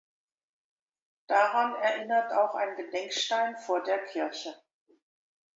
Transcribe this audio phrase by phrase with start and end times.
[1.27, 4.51] Daran erinnert auch ein Gedenkstein vor der Kirche.